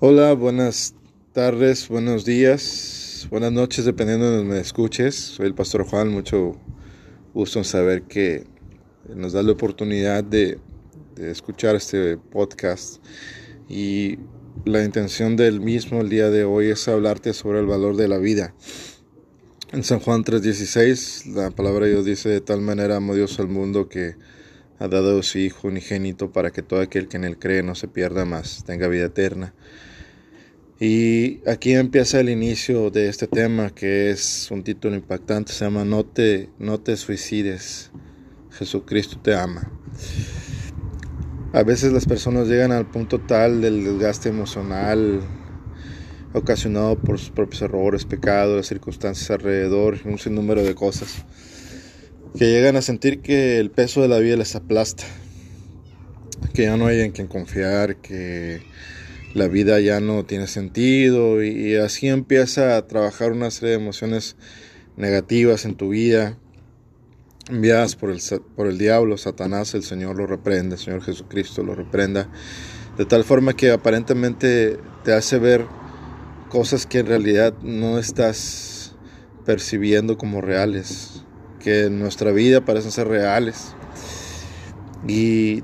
[0.00, 0.94] Hola, buenas
[1.32, 5.16] tardes, buenos días, buenas noches, dependiendo de donde me escuches.
[5.16, 6.56] Soy el pastor Juan, mucho
[7.34, 8.44] gusto en saber que
[9.12, 10.58] nos da la oportunidad de,
[11.16, 13.02] escuchar este podcast
[13.68, 14.18] y
[14.64, 18.18] la intención del mismo el día de hoy es hablarte sobre el valor de la
[18.18, 18.54] vida.
[19.72, 23.48] En San Juan 3:16 la palabra de Dios dice de tal manera amó Dios al
[23.48, 24.14] mundo que
[24.78, 27.88] ha dado su Hijo unigénito para que todo aquel que en él cree no se
[27.88, 29.54] pierda más, tenga vida eterna.
[30.80, 35.84] Y aquí empieza el inicio de este tema que es un título impactante, se llama
[35.84, 37.90] No te, no te suicides,
[38.52, 39.72] Jesucristo te ama.
[41.52, 45.20] A veces las personas llegan al punto tal del desgaste emocional
[46.32, 51.24] ocasionado por sus propios errores, pecados, las circunstancias alrededor, un sinnúmero de cosas,
[52.36, 55.04] que llegan a sentir que el peso de la vida les aplasta,
[56.54, 58.62] que ya no hay en quien confiar, que
[59.34, 64.36] la vida ya no tiene sentido y, así empieza a trabajar una serie de emociones
[64.96, 66.38] negativas en tu vida,
[67.48, 68.20] enviadas por el,
[68.56, 72.28] por el diablo, Satanás, el Señor lo reprende, el Señor Jesucristo lo reprenda,
[72.96, 75.66] de tal forma que aparentemente te hace ver
[76.48, 78.96] cosas que en realidad no estás
[79.44, 81.22] percibiendo como reales,
[81.58, 83.74] que en nuestra vida parecen ser reales.
[85.06, 85.62] Y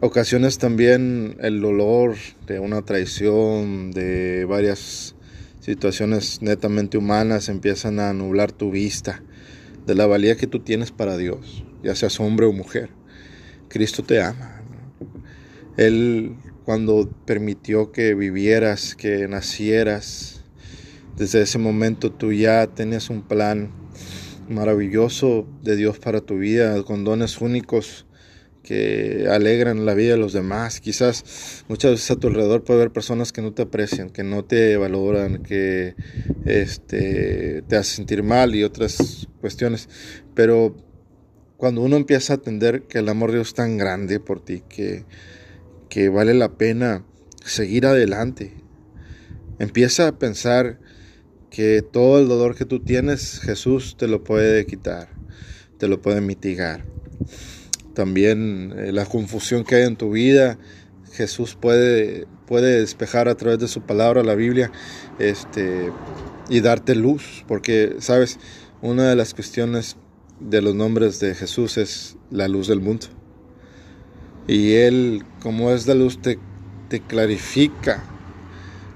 [0.00, 5.14] ocasiones también el dolor de una traición, de varias
[5.60, 9.22] situaciones netamente humanas empiezan a nublar tu vista
[9.86, 12.90] de la valía que tú tienes para Dios, ya seas hombre o mujer.
[13.68, 14.60] Cristo te ama.
[15.76, 20.44] Él cuando permitió que vivieras, que nacieras,
[21.16, 23.81] desde ese momento tú ya tenías un plan
[24.52, 28.06] maravilloso de Dios para tu vida, con dones únicos
[28.62, 30.80] que alegran la vida de los demás.
[30.80, 34.44] Quizás muchas veces a tu alrededor puede haber personas que no te aprecian, que no
[34.44, 35.94] te valoran, que
[36.44, 39.88] este, te hacen sentir mal y otras cuestiones.
[40.34, 40.76] Pero
[41.56, 44.62] cuando uno empieza a entender que el amor de Dios es tan grande por ti,
[44.68, 45.04] que,
[45.88, 47.04] que vale la pena
[47.44, 48.52] seguir adelante,
[49.58, 50.78] empieza a pensar
[51.52, 55.10] que todo el dolor que tú tienes, Jesús te lo puede quitar,
[55.78, 56.84] te lo puede mitigar
[57.94, 60.58] también eh, la confusión que hay en tu vida.
[61.12, 64.72] Jesús puede, puede despejar a través de su palabra, la Biblia,
[65.18, 65.92] este,
[66.48, 68.38] y darte luz, porque, sabes,
[68.80, 69.96] una de las cuestiones
[70.40, 73.06] de los nombres de Jesús es la luz del mundo.
[74.48, 76.38] Y Él, como es la luz, te,
[76.88, 78.02] te clarifica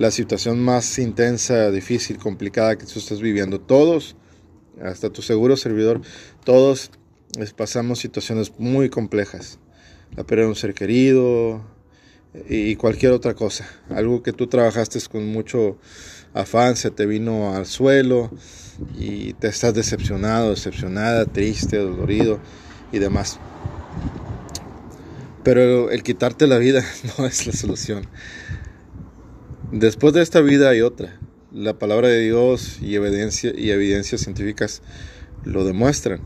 [0.00, 3.60] la situación más intensa, difícil, complicada que tú estás viviendo.
[3.60, 4.16] Todos,
[4.82, 6.00] hasta tu seguro servidor,
[6.42, 6.90] todos
[7.54, 9.58] pasamos situaciones muy complejas.
[10.16, 11.62] La pérdida de un ser querido
[12.48, 13.68] y cualquier otra cosa.
[13.90, 15.76] Algo que tú trabajaste con mucho
[16.32, 18.30] afán se te vino al suelo
[18.98, 22.40] y te estás decepcionado, decepcionada, triste, dolorido
[22.90, 23.38] y demás.
[25.44, 26.82] Pero el quitarte la vida
[27.18, 28.06] no es la solución.
[29.72, 31.20] Después de esta vida hay otra.
[31.52, 34.82] La palabra de Dios y evidencia y evidencias científicas
[35.44, 36.22] lo demuestran.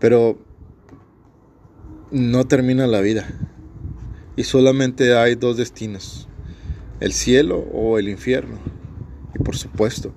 [0.00, 0.38] Pero
[2.10, 3.28] no termina la vida.
[4.34, 6.28] Y solamente hay dos destinos,
[7.00, 8.58] el cielo o el infierno.
[9.34, 10.12] Y por supuesto,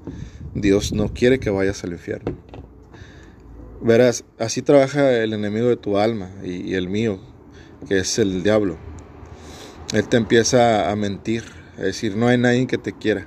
[0.56, 2.35] Dios no quiere que vayas al infierno.
[3.81, 7.19] Verás, así trabaja el enemigo de tu alma y, el mío,
[7.88, 8.88] que es el diablo.
[9.94, 11.44] Él te empieza a mentir,
[11.77, 13.25] a decir, no hay nadie que te quiera.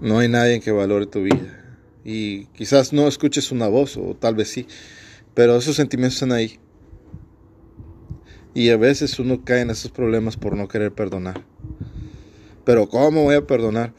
[0.00, 1.62] No hay nadie que valore tu vida
[2.04, 4.66] y quizás no escuches una voz o tal vez sí,
[5.34, 6.58] pero esos sentimientos están ahí.
[8.54, 11.42] Y a veces uno cae en esos problemas por no querer perdonar.
[12.64, 13.94] Pero ¿cómo voy a perdonar?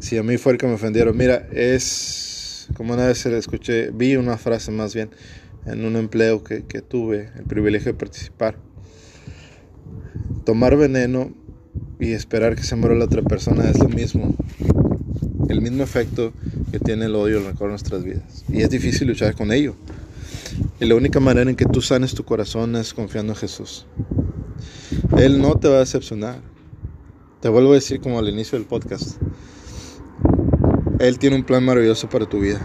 [0.00, 1.16] Si a mí fue el que me ofendieron.
[1.16, 5.10] Mira, es como una vez le escuché, vi una frase más bien
[5.66, 8.56] en un empleo que, que tuve el privilegio de participar.
[10.44, 11.32] Tomar veneno
[12.00, 14.34] y esperar que se muera la otra persona es lo mismo
[15.52, 16.32] el mismo efecto
[16.70, 18.44] que tiene el odio y el rencor en nuestras vidas.
[18.48, 19.74] Y es difícil luchar con ello.
[20.80, 23.86] Y la única manera en que tú sanes tu corazón es confiando en Jesús.
[25.16, 26.40] Él no te va a decepcionar.
[27.40, 29.20] Te vuelvo a decir como al inicio del podcast.
[30.98, 32.60] Él tiene un plan maravilloso para tu vida.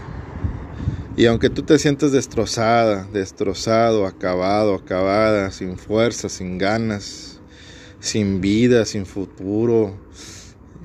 [1.16, 7.37] Y aunque tú te sientes destrozada, destrozado, acabado, acabada, sin fuerza, sin ganas,
[8.00, 9.96] sin vida, sin futuro,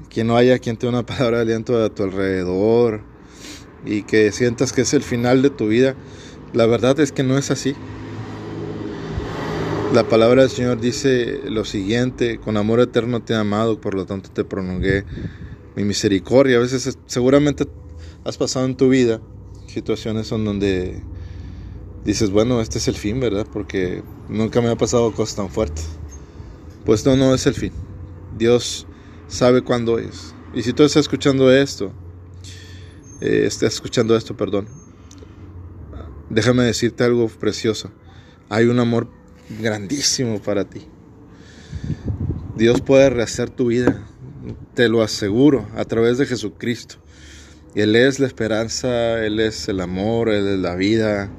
[0.10, 3.01] que no haya quien te una palabra de aliento a tu alrededor
[3.86, 5.95] y que sientas que es el final de tu vida.
[6.54, 7.75] La verdad es que no es así.
[9.94, 14.06] La palabra del Señor dice lo siguiente, con amor eterno te he amado, por lo
[14.06, 15.06] tanto te prolongué
[15.75, 16.57] mi misericordia.
[16.57, 17.66] A veces seguramente
[18.24, 19.21] has pasado en tu vida
[19.68, 21.01] situaciones en donde
[22.06, 23.48] dices, bueno, este es el fin, ¿verdad?
[23.51, 25.88] Porque nunca me ha pasado cosas tan fuertes.
[26.85, 27.71] Pues no, no es el fin.
[28.38, 28.88] Dios
[29.27, 30.33] sabe cuándo es.
[30.53, 31.91] Y si tú estás escuchando esto,
[33.21, 34.68] eh, estás escuchando esto, perdón,
[36.30, 37.91] déjame decirte algo precioso.
[38.50, 39.09] Hay un amor
[39.62, 40.88] grandísimo para ti.
[42.56, 44.06] Dios puede rehacer tu vida,
[44.74, 46.95] te lo aseguro, a través de Jesucristo.
[47.74, 51.31] Él es la esperanza, Él es el amor, Él es la vida.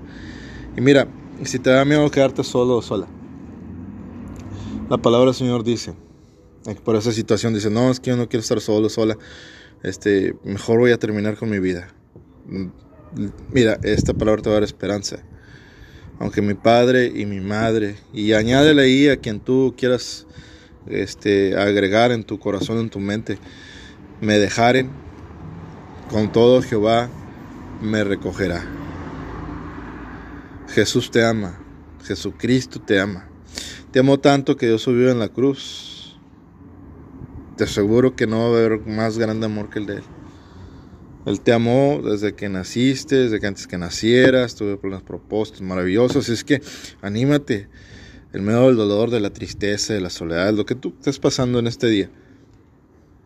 [0.77, 1.07] Y mira,
[1.45, 3.07] si te da miedo quedarte solo o sola,
[4.89, 5.95] la palabra del Señor dice,
[6.85, 9.17] por esa situación dice, no, es que yo no quiero estar solo, sola,
[9.83, 11.89] este, mejor voy a terminar con mi vida.
[13.53, 15.23] Mira, esta palabra te va a dar esperanza
[16.19, 20.27] aunque mi padre y mi madre, y añádele ahí a quien tú quieras
[20.87, 23.39] este, agregar en tu corazón, en tu mente,
[24.21, 24.91] me dejaren,
[26.11, 27.09] con todo Jehová
[27.81, 28.65] me recogerá.
[30.69, 31.59] Jesús te ama,
[32.05, 33.29] Jesucristo te ama.
[33.95, 36.17] Te amo tanto que Dios subió en la cruz.
[37.57, 40.03] Te aseguro que no va a haber más grande amor que el de Él.
[41.27, 46.29] Él te amó desde que naciste, desde que antes que nacieras, tuve los propósitos maravillosos.
[46.29, 46.61] Es que
[47.03, 47.69] anímate,
[48.33, 51.61] el medio del dolor, de la tristeza, de la soledad, lo que tú estés pasando
[51.61, 52.11] en este día,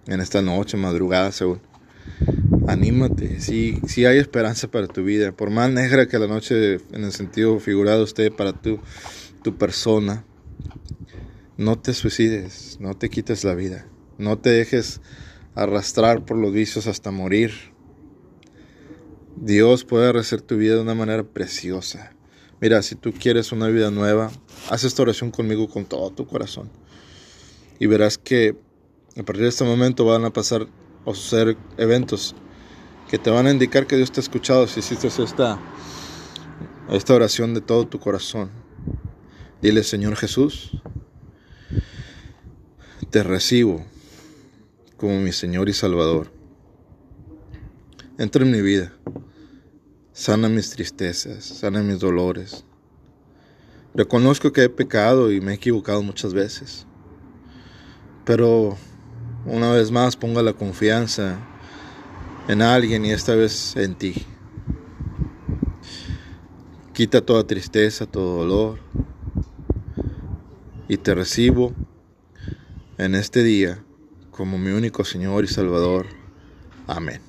[0.07, 1.63] en esta noche, madrugada, según.
[2.67, 5.33] Anímate, sí, sí hay esperanza para tu vida.
[5.33, 8.81] Por más negra que la noche, en el sentido figurado, esté para tu,
[9.43, 10.27] tu persona,
[11.57, 15.01] no te suicides, no te quites la vida, no te dejes
[15.55, 17.53] arrastrar por los vicios hasta morir.
[19.37, 22.13] Dios puede rehacer tu vida de una manera preciosa.
[22.61, 24.31] Mira, si tú quieres una vida nueva,
[24.71, 26.71] haz esta oración conmigo con todo tu corazón.
[27.81, 28.57] Y verás que
[29.17, 30.67] a partir de este momento van a pasar
[31.05, 32.35] o suceder eventos
[33.11, 35.59] que te van a indicar que Dios te ha escuchado si hiciste esta,
[36.91, 38.51] esta oración de todo tu corazón.
[39.61, 40.71] Dile, Señor Jesús,
[43.11, 43.85] te recibo
[44.97, 46.31] como mi Señor y Salvador.
[48.19, 48.93] Entra en mi vida.
[50.13, 52.65] Sana mis tristezas, sana mis dolores.
[53.95, 56.87] Reconozco que he pecado y me he equivocado muchas veces.
[58.25, 58.77] Pero
[59.45, 61.37] una vez más ponga la confianza
[62.47, 64.25] en alguien y esta vez en ti.
[66.93, 68.79] Quita toda tristeza, todo dolor.
[70.89, 71.75] Y te recibo
[72.97, 73.85] en este día
[74.31, 76.07] como mi único Señor y Salvador.
[76.87, 77.21] Amén.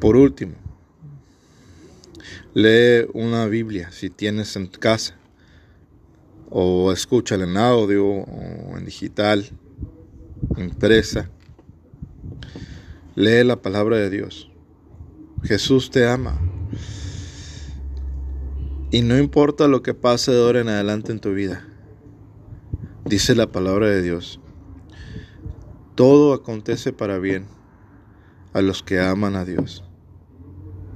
[0.00, 0.54] Por último,
[2.54, 5.20] lee una Biblia si tienes en casa
[6.48, 9.44] o escúchala en audio o en digital,
[10.56, 11.30] impresa.
[13.14, 14.50] Lee la palabra de Dios.
[15.42, 16.49] Jesús te ama.
[18.92, 21.64] Y no importa lo que pase de ahora en adelante en tu vida,
[23.04, 24.40] dice la palabra de Dios,
[25.94, 27.46] todo acontece para bien
[28.52, 29.84] a los que aman a Dios.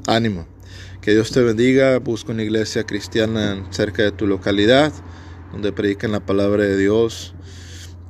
[0.06, 0.46] Ánimo.
[1.00, 1.98] Que Dios te bendiga.
[1.98, 4.92] Busca una iglesia cristiana cerca de tu localidad,
[5.52, 7.34] donde predican la palabra de Dios,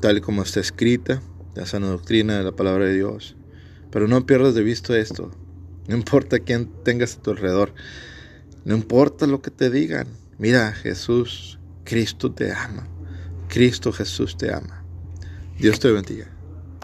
[0.00, 1.20] tal y como está escrita,
[1.54, 3.36] la sana doctrina de la palabra de Dios.
[3.90, 5.30] Pero no pierdas de vista esto.
[5.88, 7.74] No importa quién tengas a tu alrededor.
[8.64, 10.08] No importa lo que te digan.
[10.38, 12.86] Mira, Jesús, Cristo te ama.
[13.48, 14.82] Cristo Jesús te ama.
[15.58, 16.33] Dios te bendiga.